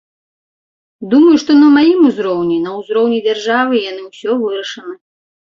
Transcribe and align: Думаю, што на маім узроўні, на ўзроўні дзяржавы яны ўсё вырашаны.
Думаю, 1.11 1.33
што 1.43 1.51
на 1.59 1.67
маім 1.75 1.99
узроўні, 2.09 2.57
на 2.65 2.71
ўзроўні 2.79 3.19
дзяржавы 3.29 3.83
яны 3.89 4.01
ўсё 4.09 4.31
вырашаны. 4.43 4.93